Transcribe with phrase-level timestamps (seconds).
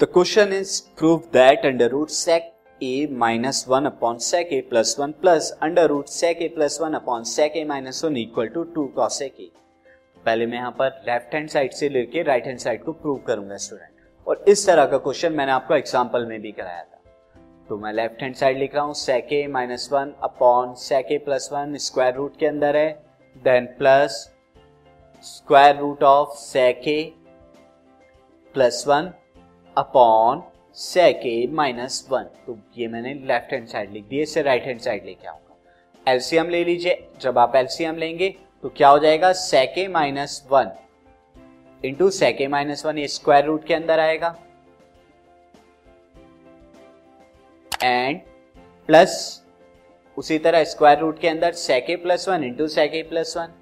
[0.00, 2.42] The question is, prove that under root sec
[2.80, 6.94] a minus 1 upon sec a plus 1 plus under root sec a plus 1
[6.94, 9.48] upon sec a minus 1 equal to 2 cos sec a.
[10.24, 13.56] पहले मैं यहाँ पर left hand side से लेके right hand side को prove करूँगा
[13.66, 17.02] student और इस तरह का क्वेश्चन मैंने आपको एग्जांपल में भी कराया था।
[17.68, 21.24] तो मैं लेफ़्ट हैंड साइड लिख रहा हूँ, sec a minus one upon sec a
[21.24, 22.90] plus one square root के अंदर है
[23.44, 24.24] then plus
[25.36, 27.00] square root of sec a
[28.54, 29.12] plus one
[29.78, 30.42] upon
[30.76, 35.04] sec minus one तो ये मैंने लेफ़्ट हैंड साइड लिख दी इससे राइट हैंड साइड
[35.06, 38.28] लेके आऊँगा। एलसीएम ले लीजिए। जब आप एलसीएम लेंगे
[38.62, 39.32] तो क्या हो जाएगा?
[39.34, 40.70] Sec minus one
[41.82, 44.34] into sec minus one ये स्क्वायर रूट के अंदर आएगा।
[47.72, 48.20] एंड
[48.88, 49.42] प्लस
[50.16, 53.52] उसी तरह स्क्वायर रूट के अंदर sec plus one into sec plus one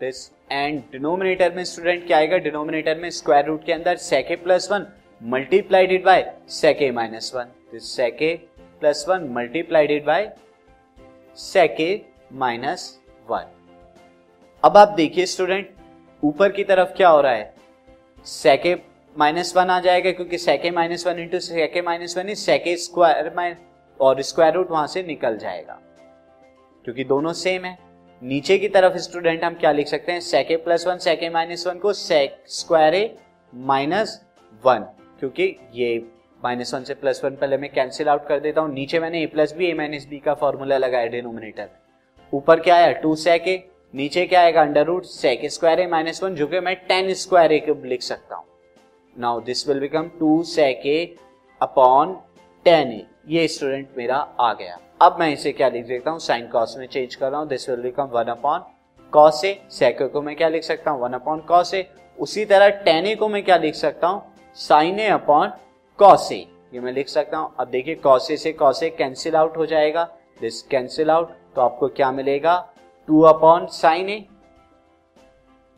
[0.00, 2.36] this and denominator में स्टूडेंट क्या आएगा?
[2.36, 4.86] डिनोमिनेटर में स्क्वायर रूट के अंदर sec plus one
[5.22, 8.34] multiplied by sec minus one this sec
[8.80, 10.32] plus one multiplied by
[11.36, 12.00] sec
[12.32, 13.50] minus one
[14.64, 15.70] अब आप देखिए student
[16.24, 17.54] ऊपर की तरफ़ क्या हो रहा है?
[18.24, 18.74] सेके
[19.18, 23.56] माइनस वन आ जाएगा क्योंकि sec minus one into sec minus one sec square
[24.00, 25.80] और स्क्वायर रूट वहाँ से निकल जाएगा।
[26.84, 27.89] क्योंकि दोनों सेम है।
[28.22, 30.20] नीचे की तरफ़ स्टूडेंट हम क्या लिख सकते हैं?
[30.20, 33.14] Sec plus one sec minus one को sec square a
[33.52, 34.20] minus
[34.62, 34.84] one
[35.20, 35.88] क्योंकि ये
[36.42, 39.26] माइनस वन से प्लस वन पहले मैं कैंसिल आउट कर देता हूँ। नीचे मैंने a
[39.26, 41.68] plus b a minus b का फॉर्मूला लगाया डिनोमिनेटर
[42.32, 42.92] ऊपर क्या आया?
[42.92, 43.56] टू सेक ए
[43.94, 44.62] नीचे क्या आएगा?
[44.62, 48.36] Under root sec square a minus one जो कि मैं टेन स्क्वायर ए लिख सकता
[48.36, 48.44] हूँ।
[49.16, 51.14] Now this will become two sec a
[51.60, 52.16] upon
[52.66, 56.18] tan a ये स्टूडेंट मेरा आ गया। अब मैं इसे क्या लिख देता हूँ?
[56.18, 58.64] साइन कॉस में चेंज कर रहा हूँ। This will become one upon
[59.12, 61.00] cos a sec को मैं क्या लिख सकता हूँ?
[61.00, 61.86] वन अपॉन कॉस ए
[62.18, 64.22] उसी तरह टेन ए को मैं क्या लिख सकता हूँ?
[64.56, 65.52] Sine a upon
[65.98, 69.36] cos a ये मैं लिख सकता हूँ। अब देखिए कॉस ए से कॉस ए कैंसिल
[69.36, 70.04] आउट हो जाएगा।
[70.40, 72.58] दिस कैंसिल आउट तो आपको क्या मिलेगा?
[73.08, 74.24] टू अपॉन साइन ए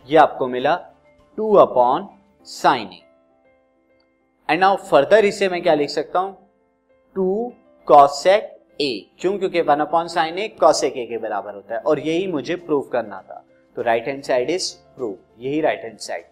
[0.08, 0.74] ये आपको मिला
[1.38, 2.08] two upon
[2.46, 3.00] sine a
[4.48, 6.36] and now further इसे मैं क्या लिख सकता हूँ?
[7.16, 7.52] टू
[7.88, 9.38] कॉसेक ए क्यों?
[9.38, 12.82] क्योंकि one upon sine a cosec a के बराबर होता है। और यही मुझे प्रूव
[12.82, 13.46] करना था।
[13.76, 16.24] तो right hand side is prove यही right hand side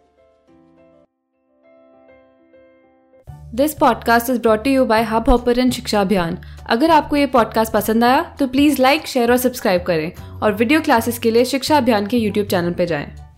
[3.55, 6.39] this podcast is brought you by hub hopper Shiksha Abhiyan
[6.71, 10.13] अगर आपको ये पॉडकास्ट पसंद आया तो प्लीज़ लाइक शेयर और सब्सक्राइब करें।
[10.43, 13.30] और वीडियो क्लासेस के लिए शिक्षा अभियान के यूट्यूब चैनल पर जाएँ।